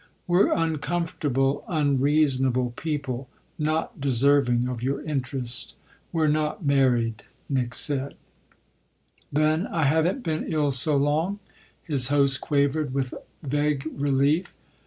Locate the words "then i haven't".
9.31-10.23